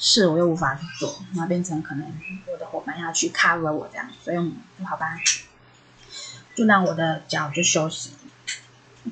[0.00, 2.12] 事我又无法去做，那变成可能
[2.50, 5.16] 我的伙伴要去 cover 我这样，所以我好吧，
[6.56, 8.14] 就让我的脚就休息，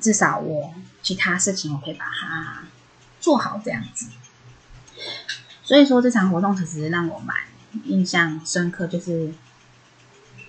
[0.01, 2.64] 至少我其他事情我可以把它
[3.20, 4.09] 做好这样子。
[5.62, 7.37] 所以说这场活动其实让我蛮
[7.85, 9.33] 印象深刻，就是。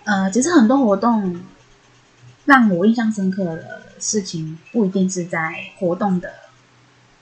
[0.06, 1.44] 呃，其实很多活动
[2.46, 6.34] 让我印象深刻的事情，不一定是在活动的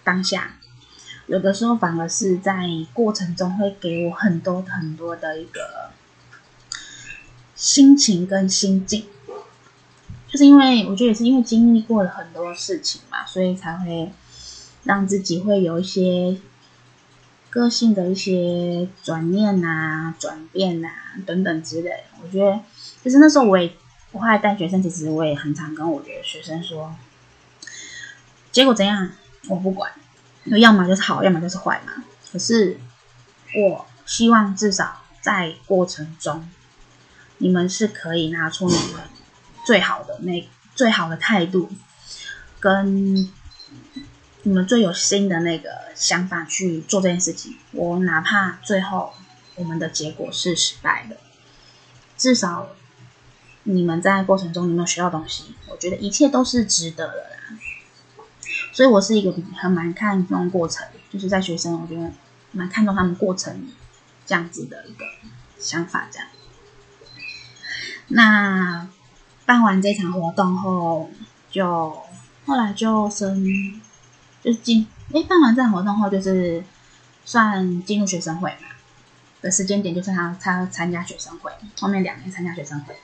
[0.05, 0.56] 当下，
[1.27, 2.63] 有的时候反而是在
[2.93, 5.91] 过程中会给我很多很多的一个
[7.55, 9.05] 心情跟心境，
[10.27, 14.11] 就是因为我觉得也是因为经历过了很多事情嘛，所以才会
[14.83, 16.37] 让自己会有一些
[17.49, 20.89] 个性的一些转念啊、转变啊
[21.25, 22.59] 等等之类，我觉得。
[23.03, 23.71] 其实那时候我也，
[24.11, 26.93] 我后来带学生，其实我也很常跟我的学生说，
[28.51, 29.11] 结果怎样？
[29.47, 29.89] 我不管，
[30.55, 32.03] 要么就是好，要么就是坏嘛。
[32.31, 32.79] 可是
[33.55, 36.49] 我希望至少在过程中，
[37.37, 39.01] 你们是可以拿出你们
[39.65, 41.69] 最好的那最好的态度，
[42.59, 43.15] 跟
[44.43, 47.57] 你们最有心的那个想法去做这件事情。
[47.71, 49.13] 我哪怕最后
[49.55, 51.17] 我们的结果是失败的，
[52.17, 52.69] 至少。
[53.69, 55.43] 你们在过程中有没有学到东西？
[55.67, 57.56] 我觉得一切都是值得的啦。
[58.77, 62.11] 所以我是一个很蛮看重过程，就是在学生，我觉得
[62.51, 63.67] 蛮看重他们过程
[64.23, 65.03] 这样子的一个
[65.57, 66.07] 想法。
[66.11, 66.27] 这样，
[68.09, 68.87] 那
[69.47, 71.09] 办完这场活动后，
[71.49, 72.03] 就
[72.45, 73.81] 后来就升，
[74.43, 76.63] 就进，哎，办完这场活动后，就是
[77.25, 78.67] 算进入学生会嘛。
[79.41, 82.95] 的时间点就是他他参加学生会，后面两年参加学生会。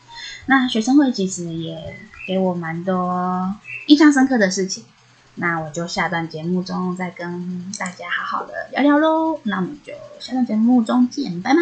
[0.46, 3.56] 那学生会其实也给我蛮多
[3.88, 4.86] 印象深刻的事情，
[5.36, 9.39] 那我就下段节目中再跟大家好好的聊聊喽。
[9.43, 11.60] 那我们就下段节目中见，拜拜。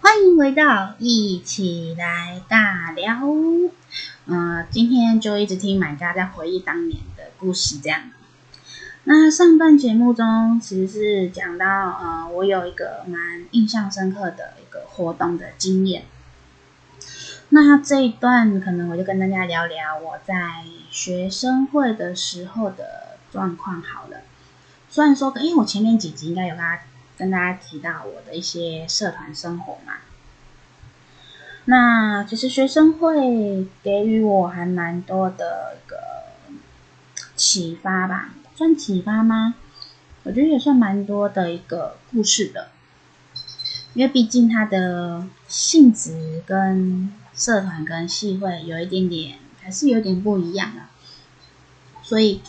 [0.00, 3.20] 欢迎回到一起来尬聊。
[4.26, 8.10] 嗯、今天就一直听买家在回忆当年的故事，这样。
[9.04, 16.04] 那上段节目中其实是讲到，呃，我有一个蛮印象深刻的一个活动的经验。
[17.54, 24.22] 那这一段可能我就跟大家聊聊我在学生会的时候的状况好了。
[24.90, 26.82] 虽然说，因为我前面几集应该有跟大家。
[27.16, 29.98] 跟大家提到我的一些社团生活嘛，
[31.66, 35.96] 那其实学生会给予我还蛮多的一个
[37.36, 39.54] 启发吧，算启发吗？
[40.24, 42.70] 我觉得也算蛮多的一个故事的，
[43.92, 50.82] 因为毕竟它的性质跟社团跟系会有一点点还是有点不一样的，
[52.02, 52.40] 所以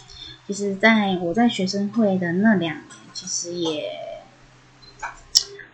[0.47, 4.05] 其实在我在学生会的那两年，其实也。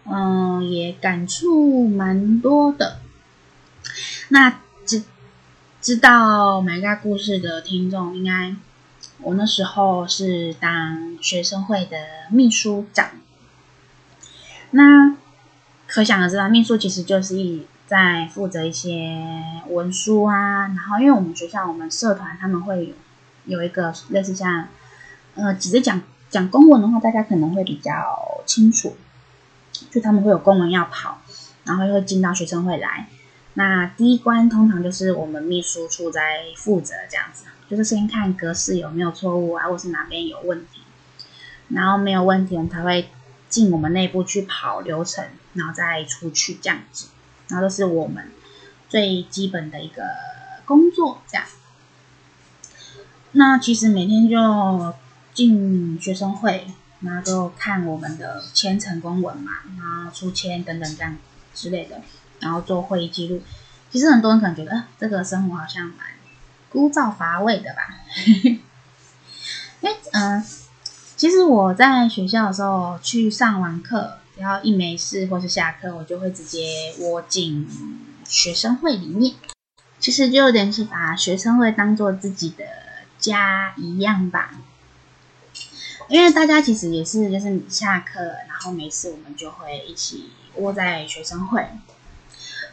[0.04, 3.00] 嗯，也感触蛮多的。
[4.30, 5.04] 那知
[5.80, 8.56] 知道买家故事的听众，应该
[9.20, 11.98] 我那时候是当学生会的
[12.32, 13.12] 秘书长。
[14.72, 15.16] 那
[15.88, 19.22] 可想而知，秘书其实就是一在负责一些
[19.68, 20.68] 文书啊。
[20.70, 24.70] 然后，因为我们学校我们社团他们会有有一个类似像
[25.36, 27.92] 呃，直接讲讲公文的话，大家可能会比较
[28.46, 28.96] 清楚。
[29.90, 31.20] 就他们会有公文要跑，
[31.66, 33.10] 然后又会进到学生会来。
[33.56, 40.82] 那第一关通常就是我们秘书处在负责这样子，就是先看格式有没有错误啊，或是哪边有问题，
[41.68, 43.10] 然后没有问题，我们才会
[43.50, 45.26] 进我们内部去跑流程，
[45.56, 47.08] 然后再出去这样子。
[47.52, 48.32] 然后这是我们
[48.90, 50.04] 最基本的一个
[50.66, 51.46] 工作这样。
[53.34, 54.96] 那其实每天就
[55.34, 56.66] 进学生会。
[57.04, 61.18] 然后就看我们的签呈公文嘛，然后出签等等这样
[61.52, 62.00] 之类的，
[62.40, 63.42] 然后做会议记录。
[63.90, 65.98] 其实很多人可能觉得，呃，这个生活好像蛮
[66.70, 67.88] 枯燥乏味的吧？
[68.46, 68.62] 因
[69.82, 70.46] 为嗯，
[71.18, 77.70] 其实我在学校的时候去上完课，只要一没事或是下课，我就会直接窝进
[78.26, 79.36] 学生会里面。
[80.00, 82.66] 其实就有点是把学生会当做自己的
[83.20, 84.60] 家一样吧。
[86.10, 91.64] 因为大家其实也是，就是下课然后没事，我们就会一起窝在学生会。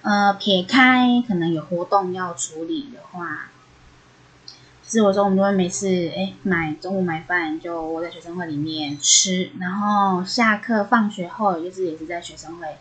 [0.00, 3.50] 呃，撇开可能有活动要处理的话，
[4.88, 12.78] 其实有时候我们都会每次，哎，买中午买饭就窝在学生会里面吃，然后下课放学后就是也是在学生会，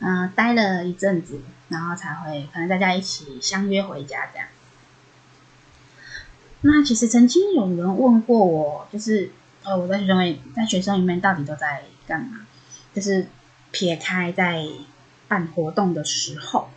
[0.00, 4.48] 嗯、待了一阵子，然后才会可能大家一起相约回家这样。
[6.62, 9.30] 那其实曾经有人问过我，就是。
[9.64, 12.46] 呃，我在学生会，在学生里面到底都在干嘛？
[12.94, 13.26] 就是
[13.70, 14.64] 撇开在
[15.26, 16.70] 办活动的时候，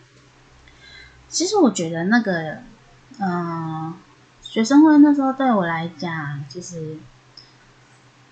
[1.29, 2.57] 其实我觉得那个，
[3.19, 3.93] 嗯、
[4.51, 6.97] 学生会那时候对我来讲，其实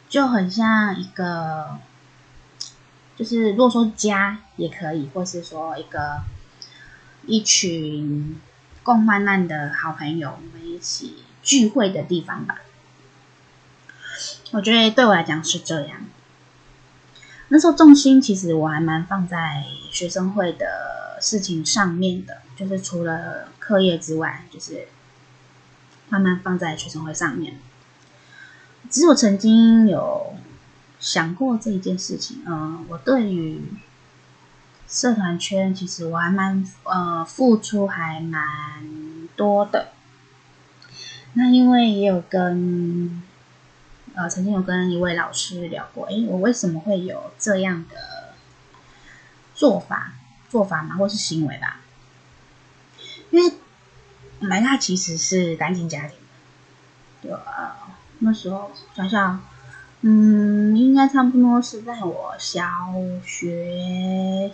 [0.10, 1.78] 就很像一个，
[3.16, 6.24] 就是如果说家也可以，或是说一个
[7.26, 8.38] 一群
[8.84, 12.60] 共患难的好朋友，我们一起聚会的地方吧。
[14.52, 16.02] 我觉得对我来讲是这样。
[17.48, 24.90] 那时候重心其实我还蛮放在学生会的事情上面的，就是除了课业之外，就是
[26.10, 27.58] 慢慢放在学生会上面。
[28.90, 30.36] 只有曾经有
[31.00, 33.62] 想过这一件事情，嗯，我对于
[34.88, 39.94] 社团圈其实我还蛮呃付出还蛮多的。
[41.34, 43.24] 那因为也有跟。
[44.16, 48.34] 呃，曾经有跟一位老师聊过，诶，我为什么会有这样的
[49.56, 50.12] 做法、
[50.50, 51.80] 做法嘛，或是行为吧？
[54.40, 56.18] 因为买嘎其实是单亲家庭，
[57.22, 57.72] 对，呃，
[58.20, 59.42] 那时候想想，
[60.02, 62.64] 嗯，应该差不多是在我小
[63.26, 64.52] 学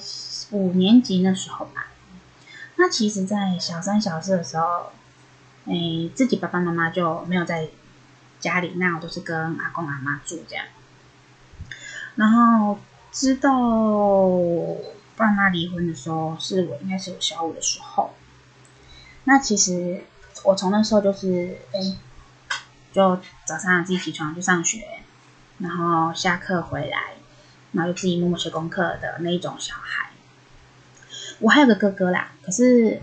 [0.51, 1.87] 五年级那时候吧。
[2.75, 4.91] 那其实，在小三、小四的时候，
[5.65, 7.69] 诶，自己爸爸妈妈就没有在。
[8.37, 10.65] 家里那我都是跟阿公阿妈住这样，
[12.13, 12.77] 然后
[13.11, 13.49] 知道
[15.15, 18.13] 爸妈离婚的时候，是我应该是我小五的时候。
[19.25, 20.03] 那其实
[20.43, 21.79] 我从那时候就是，哎，
[22.93, 25.01] 就早上自己起床去上学，
[25.59, 27.15] 然后下课回来，
[27.73, 30.09] 然后就自己默默写功课的那一种小孩。
[31.39, 33.01] 我还有个哥哥啦，可是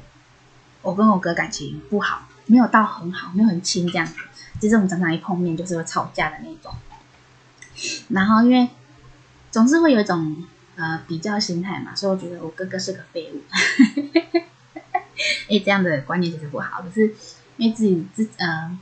[0.80, 2.26] 我跟我哥感情不好。
[2.46, 4.14] 没有到很好，没有很亲这样子。
[4.60, 6.74] 其实我们常常一碰面就是会吵架的那种。
[8.08, 8.68] 然后因为
[9.50, 10.44] 总是会有一种
[10.74, 13.42] 呃比较心态嘛，所以我觉得我哥哥是个废物。
[15.48, 17.14] 哎，这样的观念其实不好，可是
[17.56, 18.78] 因为自己自呃，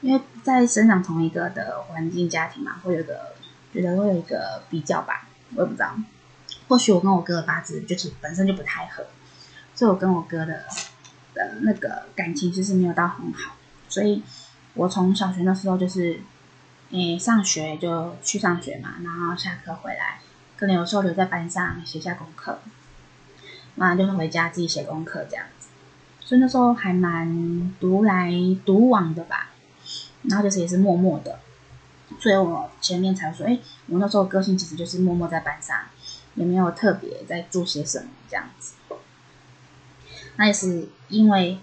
[0.00, 3.34] 因为在生长同一个的环境家庭嘛，会有个
[3.72, 5.94] 觉得会有一个比较吧，我也不知道。
[6.68, 9.06] 或许我跟我哥的八字就是本身就不太合，
[9.74, 10.64] 所以我跟我哥的
[11.34, 13.56] 的那个感情其实没有到很好。
[13.88, 14.22] 所以
[14.74, 16.20] 我从小学那时候就是，
[16.90, 20.20] 诶，上学就去上学嘛，然后下课回来，
[20.56, 22.60] 可能有时候留在班上写下功课，
[23.74, 25.46] 完了就是回家自己写功课这样。
[26.30, 28.30] 所以那时候还蛮独来
[28.64, 29.50] 独往的吧，
[30.22, 31.40] 然后就是也是默默的，
[32.20, 33.58] 所以我前面才说，诶，
[33.88, 35.76] 我那时候个性其实就是默默在班上。
[36.36, 38.74] 也没有特别在做些什么这样子，
[40.36, 41.58] 那也是因为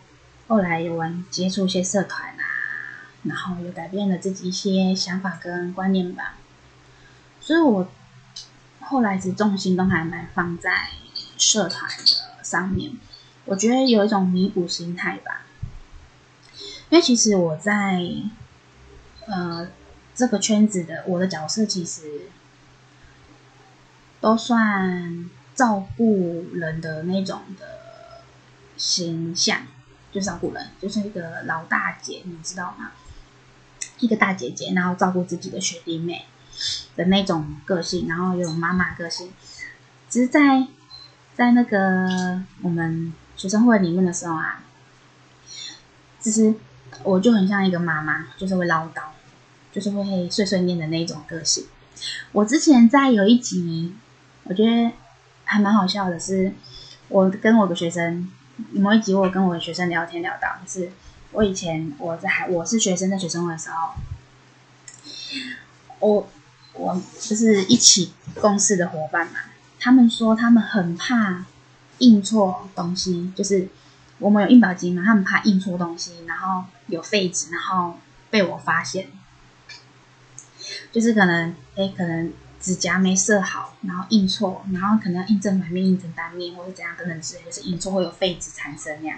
[0.49, 2.43] 后来有玩接触一些社团啊，
[3.23, 6.35] 然后又改变了自己一些想法跟观念吧，
[7.39, 7.87] 所以我
[8.81, 10.89] 后来是重心都还蛮放在
[11.37, 12.91] 社团的上面，
[13.47, 15.41] 我觉得有一种弥补心态吧，
[16.89, 18.01] 因为其实我在
[19.25, 19.67] 呃
[20.13, 22.29] 这个圈子的我的角色其实。
[24.19, 28.23] 都算照顾人的那种的
[28.75, 29.61] 形象，
[30.11, 32.91] 就照顾人，就是一个老大姐，你知道吗？
[33.99, 36.25] 一个大姐姐，然后照顾自己的学弟妹
[36.95, 39.31] 的那种个性，然后有妈妈个性。
[40.09, 40.65] 只是在
[41.35, 44.61] 在那个我们学生会里面的时候啊，
[46.19, 46.53] 其实
[47.03, 49.03] 我就很像一个妈妈，就是会唠叨，
[49.71, 51.67] 就是会碎碎念的那种个性。
[52.33, 53.95] 我之前在有一集。
[54.49, 54.93] 我觉得
[55.43, 56.53] 还蛮好笑的是，
[57.09, 58.31] 我跟我的学生
[58.71, 60.89] 某一集，我跟我的学生聊天聊到，就是
[61.33, 63.89] 我以前我在还我是学生在学生会的时候，
[65.99, 66.29] 我
[66.71, 69.39] 我就是一起共事的伙伴嘛，
[69.81, 71.43] 他们说他们很怕
[71.99, 73.67] 印错东西，就是
[74.19, 77.97] 我们有印表机嘛，他们怕印错东西，然后有废纸，然后
[78.29, 79.07] 被我发现，
[80.91, 82.31] 就是可能诶可能。
[82.59, 89.17] 指甲没设好，然后印错，然后可能要印正反面、印成单面，或者怎样等等之类，就是印错会有废纸产生那样。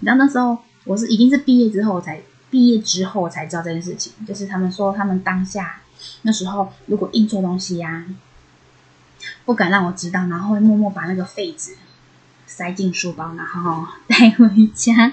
[0.00, 5.82] 然后那时候我是已经是毕业之后才毕业之后才知道这件事情，就是他们说他们当下
[6.22, 8.06] 那时候如果印错东西呀、
[9.46, 11.74] 不敢让我知道，然后会默默把那个废纸
[12.46, 15.12] 塞进书包，然后带回家。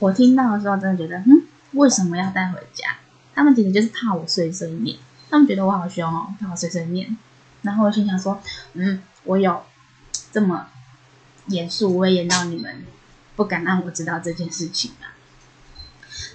[0.00, 1.42] 我听到的时候真的觉得，嗯，
[1.72, 2.96] 为什么要带回家？
[3.34, 4.96] 他们其实就是怕我碎碎念。
[5.30, 7.16] 他们觉得我好凶哦，怕我碎碎念。
[7.62, 8.40] 然后我心想说，
[8.74, 9.62] 嗯，我有
[10.32, 10.66] 这么
[11.48, 12.84] 严肃威严到你们
[13.34, 15.08] 不敢让我知道这件事情吗？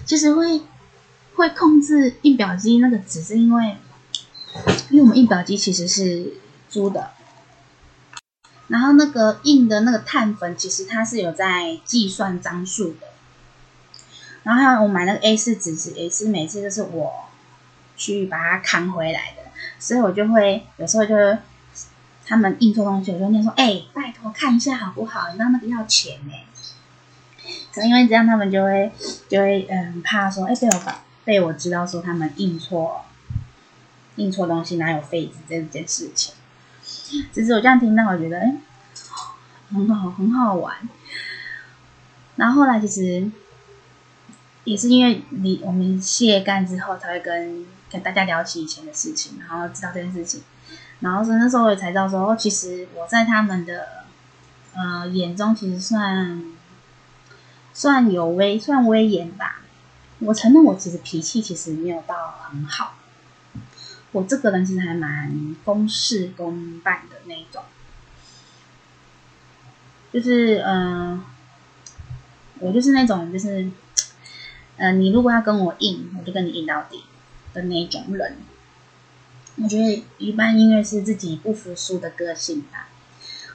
[0.04, 0.62] 其实会
[1.34, 3.76] 会控制印表机那个纸，是因为
[4.90, 6.34] 因为我们印表机其实是
[6.72, 7.12] 租的，
[8.66, 13.06] 然后那个印的那个碳粉，其实它是有在计算张数的。
[14.42, 17.12] 然后还有我买那个 A 四纸纸，也是每次都是我。
[17.94, 19.42] 去把它扛回来的，
[19.78, 21.14] 所以我就会有时候就
[22.26, 25.28] 他们印错东西，我就念说：“哎、拜托看一下好不好？
[25.28, 26.32] 你知道那个要钱呢。”
[27.72, 28.90] 可能因为这样，他们就会
[29.28, 30.82] 就会嗯怕说：“哎、被我
[31.24, 33.04] 被我知道说他们印错
[34.16, 36.34] 印错东西，哪有废纸这件事情。”
[37.32, 38.56] 只是我这样听到，我觉得哎、
[39.70, 40.76] 很好很好玩。
[42.36, 43.30] 然后后来其实
[44.64, 47.66] 也是因为你我们卸干之后，才会跟。
[47.92, 50.42] 跟大家聊起以前的事情，然后知道这件事情，
[51.00, 54.06] 然后是那时候我也才知道说，其实我在他们的
[54.74, 56.42] 呃眼中，其实算
[57.74, 59.60] 算有威，算威严吧。
[60.20, 62.94] 我承认我其实脾气其实没有到很好，
[64.12, 67.62] 我这个人其实还蛮公事公办的那一种，
[70.12, 71.24] 就是嗯、呃，
[72.60, 73.70] 我就是那种就是，
[74.76, 77.02] 呃，你如果要跟我硬，我就跟你硬到底。
[77.54, 78.38] 的那种人，
[79.56, 82.88] 我觉得一般因为是自己不服输的个性吧，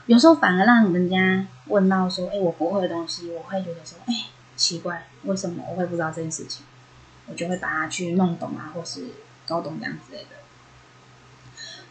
[0.05, 6.63] 有时候反而让人家问到说：“哎，我不会的东西，我会觉得说，哎，奇怪，为什么我会不知道这件事情？”
[7.25, 9.07] 我就会把它去弄懂啊，或是
[9.47, 10.29] 搞懂这样之类的。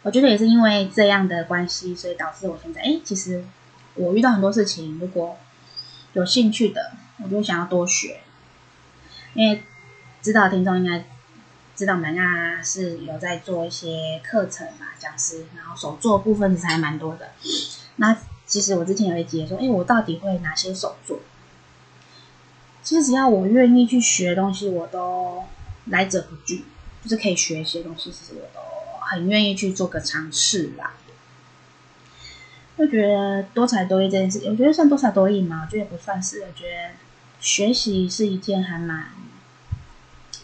[0.03, 3.43] 我觉得也是因为这样的关系，所以导致我现在，哎，其实
[3.95, 5.37] 我遇到很多事情，如果
[6.13, 6.91] 有兴趣的，
[7.23, 8.21] 我就想要多学，
[9.33, 9.63] 因为
[10.21, 11.05] 知道听众应该。
[11.77, 12.09] 知道吗？
[12.09, 17.29] 那是有在做一些课程嘛，讲师，然后手作部分其实还蛮多的。
[17.97, 18.17] 那
[18.47, 21.19] 其实我之前有一集说，哎，我到底会哪些手作？
[22.81, 25.43] 其实只要我愿意去学东西，我都
[25.85, 26.65] 来者不拒，
[27.03, 28.59] 就是可以学一些东西，其实我都
[29.07, 30.93] 很愿意去做个尝试啦。
[32.77, 36.41] 就觉得多才多艺这件事，我觉得算多才多艺嘛，我觉得也不算是。
[36.41, 36.91] 我觉得
[37.39, 39.09] 学习是一件还蛮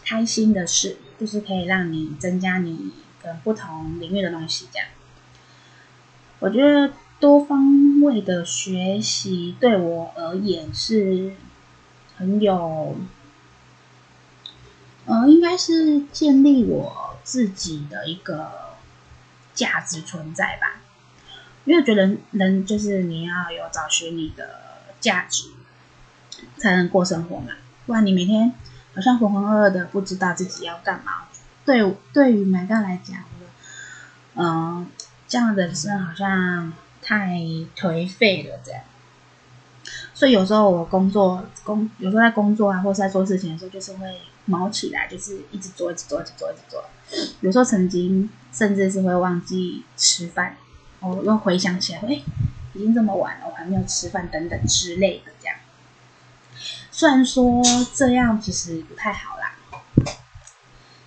[0.04, 2.92] 开心的事，就是可以让你增加你
[3.22, 4.66] 跟不同领域的东西。
[4.72, 4.88] 这样，
[6.40, 11.34] 我觉得多方位的学习对我而言是。
[12.16, 12.96] 很有，
[15.04, 18.76] 呃，应该是建立我自己的一个
[19.52, 20.80] 价值存在吧。
[21.64, 24.60] 因为我觉得人，就是你要有找寻你的
[25.00, 25.48] 价值，
[26.58, 27.52] 才能过生活嘛。
[27.86, 28.52] 不然你每天
[28.94, 31.24] 好像浑浑噩噩的，不知道自己要干嘛。
[31.64, 33.24] 对，对于每个人来讲，
[34.34, 34.86] 嗯、
[35.26, 37.38] 这样的人生好像太
[37.74, 38.82] 颓废了，这样。
[40.24, 44.06] 所以有时候我工作工，有时候在工作啊，或者在做事情的时候，就是会
[44.46, 46.82] 忙起来，就是一直做，一直做，一直做，一直做。
[47.42, 50.56] 有时候曾经甚至是会忘记吃饭，
[51.00, 52.22] 我又回想起来，哎，
[52.72, 55.58] 已经这么晚了，我还没有吃饭，等等之类的这样。
[56.90, 57.62] 虽然说
[57.94, 59.56] 这样其实不太好啦，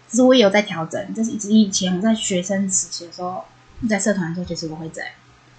[0.07, 1.11] 其实我也有在调整。
[1.15, 3.45] 就是以以前我在学生时期的时候，
[3.89, 5.09] 在社团的时候，其实我会这样，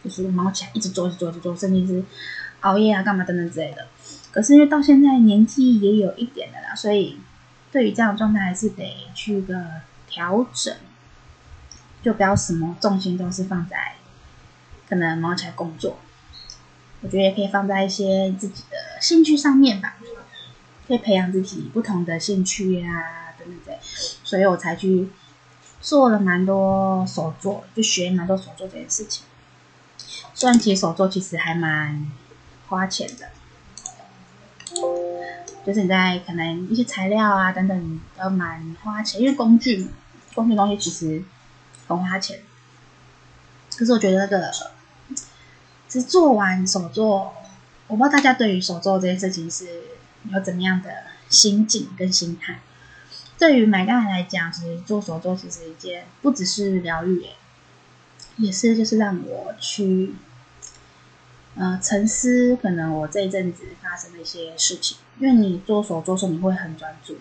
[0.04, 2.04] 就是忙起来，一直做，一直做，一直做，甚至是。
[2.61, 3.86] 熬夜啊，干嘛等等之类的。
[4.30, 7.18] 可是因为到现在年纪也有一点了啦，所以
[7.72, 9.64] 对于这样的状态还是得去个
[10.06, 10.76] 调整，
[12.02, 13.94] 就不要什么重心都是放在
[14.88, 15.98] 可能忙起来工作。
[17.00, 19.96] 我觉得也可以放在一些自己的兴趣上面吧，
[20.86, 23.78] 可以培养自己不同的兴趣啊等等之类。
[24.24, 25.09] 所以我才去
[25.80, 29.24] 做了蛮多手作，就学蛮多手作这件事情。
[30.34, 32.11] 虽然其实手作其实还蛮。
[32.68, 33.30] 花钱的，
[35.64, 39.88] 就是你在可能一些材料啊等等都蛮花钱，因为工具
[40.34, 41.24] 工具东西其实
[41.86, 42.40] 很花钱。
[43.76, 44.52] 可是我觉得那个，
[45.88, 47.32] 其实做完手作，
[47.86, 49.84] 我不知道大家对于手作这件事情是
[50.30, 50.90] 有怎么样的
[51.30, 52.60] 心境跟心态。
[53.38, 57.24] 对于买家来讲，其实做手作其实一件不只是疗愈，
[58.36, 60.14] 也是就是让我去。
[61.59, 67.16] 呃，沉思可能我这一阵子发生的一些事情，因为你做手做时你会很专注，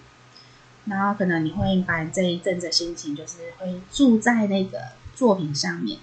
[0.85, 5.97] 然后可能你会把这一阵子心情就是会住在那个作品上面。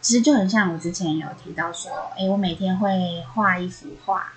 [0.00, 4.32] 其实就很像我之前有提到说，哎，我每天会画一幅画，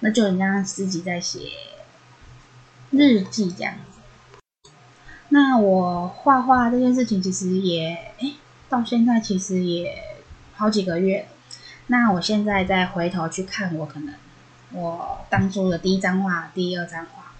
[0.00, 1.48] 那就很像自己在写
[2.90, 4.38] 日记这样子。
[5.30, 8.34] 那我画画这件事情其实也，哎，
[8.68, 9.96] 到现在其实也
[10.56, 11.35] 好几个月了。
[11.88, 14.14] 那我现在再回头去看，我可能
[14.72, 17.32] 我当初的第一张画、第二张画，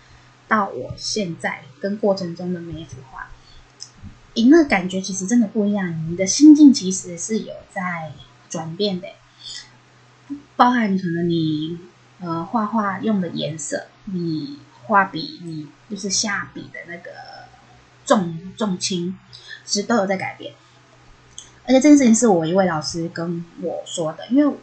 [0.47, 3.29] 到我现在跟过程中的每一幅画，
[4.35, 6.09] 赢的感觉其实真的不一样。
[6.09, 8.13] 你的心境其实是有在
[8.49, 9.09] 转变的，
[10.55, 11.79] 包含可能你
[12.21, 17.11] 呃画画用的颜色，你画笔，你就是下笔的那个
[18.05, 19.19] 重重轻，
[19.65, 20.55] 其实都有在改变。
[21.67, 24.57] 而且这件事情是我一位老师跟我说的，因为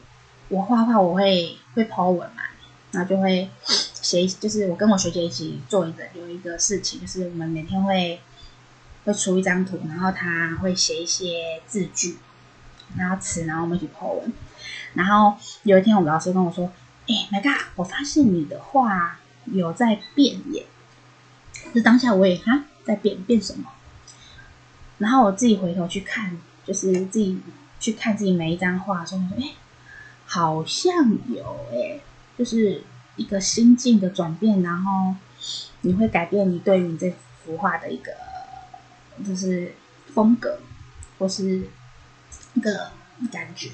[0.48, 2.44] 我画画我会会 po 文嘛，
[2.92, 8.22] 然后就会写，就是我跟我学姐一起做一个有一个事情，就是我们每天会
[9.04, 12.18] 会出一张图，然后他会写一些字句，
[12.98, 14.32] 然后词，然后我们一起 po 文。
[14.94, 16.72] 然后有一天我们老师跟我说
[17.10, 20.66] ：“哎，My God，我发现你的画有在变耶！”
[21.76, 23.70] 就当下我也哈在变变什么？
[25.00, 26.38] 然后我自己回头去看。
[26.66, 27.40] 就是自己
[27.80, 29.52] 去看自己每一张画的时候，说：“哎，
[30.26, 30.94] 好像
[31.28, 32.00] 有哎，
[32.38, 32.82] 就是
[33.18, 35.16] 一个心境的转变，然后
[35.82, 38.12] 你会改变你对于这幅画的一个
[39.26, 39.76] 就是
[40.14, 40.60] 风格，
[41.20, 41.68] 或是
[42.54, 42.92] 一个
[43.32, 43.70] 感觉。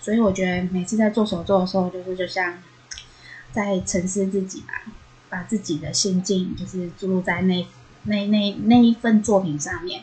[0.00, 2.58] 所以我觉得每次在做手作的时候，就是就像
[3.52, 4.84] 在沉思自己吧，
[5.28, 7.66] 把自己的心境就是注入在那
[8.04, 10.02] 那那那一份作品上面，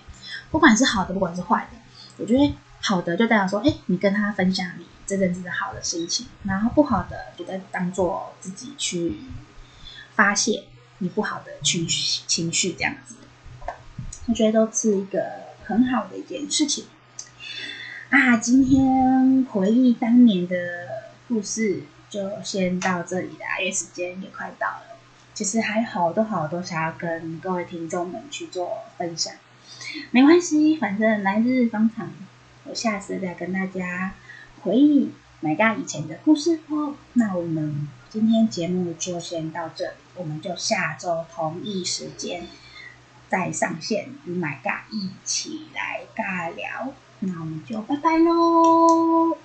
[0.52, 1.78] 不管是好的，不管是坏的。”
[2.22, 9.18] 我觉得好的就代表说，哎，你跟他分享你这阵子的好的心情，然后不好的就在当做自己去
[10.14, 10.66] 发泄
[11.00, 13.16] 你不好的情绪情绪这样子。
[14.28, 15.24] 我觉得都是一个
[15.66, 16.86] 很好的一件事情。
[18.10, 20.56] 啊，今天回忆当年的
[21.28, 25.00] 故事就先到这里啦，因为时间也快到了。
[25.34, 29.34] 其实还好多好多想要跟各位听众们去做分享。
[30.12, 32.12] 没关系，反正来日方长，
[32.66, 34.14] 我下次再跟大家
[34.62, 36.96] 回忆买嘎以前的故事哦。
[37.14, 42.48] 那我们今天节目就先到这里，我们就下周同一时间
[43.30, 46.94] 再上线与买嘎一起来尬聊。
[47.20, 49.38] 那我们就拜拜喽。